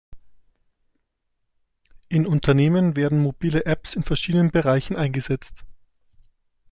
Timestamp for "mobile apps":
3.21-3.93